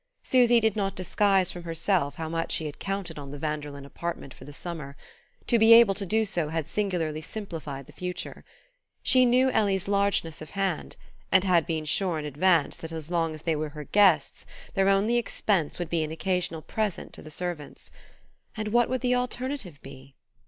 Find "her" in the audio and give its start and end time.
13.69-13.83